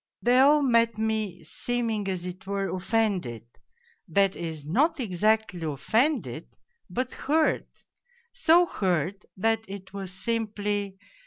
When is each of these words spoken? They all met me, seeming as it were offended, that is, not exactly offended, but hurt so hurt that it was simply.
They 0.23 0.39
all 0.39 0.63
met 0.63 0.97
me, 0.97 1.43
seeming 1.43 2.07
as 2.07 2.25
it 2.25 2.47
were 2.47 2.75
offended, 2.75 3.45
that 4.07 4.35
is, 4.35 4.65
not 4.65 4.99
exactly 4.99 5.61
offended, 5.61 6.57
but 6.89 7.13
hurt 7.13 7.67
so 8.33 8.65
hurt 8.65 9.21
that 9.37 9.63
it 9.67 9.93
was 9.93 10.11
simply. 10.11 10.97